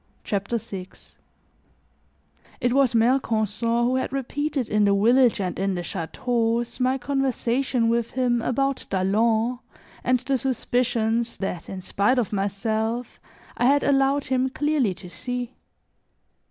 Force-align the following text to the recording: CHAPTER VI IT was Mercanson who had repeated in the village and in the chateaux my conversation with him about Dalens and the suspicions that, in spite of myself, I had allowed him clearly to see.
CHAPTER 0.23 0.57
VI 0.57 0.87
IT 2.59 2.73
was 2.73 2.95
Mercanson 2.95 3.83
who 3.83 3.97
had 3.97 4.11
repeated 4.11 4.67
in 4.67 4.85
the 4.85 4.95
village 4.95 5.39
and 5.39 5.59
in 5.59 5.75
the 5.75 5.83
chateaux 5.83 6.63
my 6.79 6.97
conversation 6.97 7.87
with 7.87 8.09
him 8.09 8.41
about 8.41 8.87
Dalens 8.89 9.59
and 10.03 10.17
the 10.21 10.39
suspicions 10.39 11.37
that, 11.37 11.69
in 11.69 11.83
spite 11.83 12.17
of 12.17 12.33
myself, 12.33 13.19
I 13.55 13.65
had 13.65 13.83
allowed 13.83 14.23
him 14.23 14.49
clearly 14.49 14.95
to 14.95 15.07
see. 15.11 15.53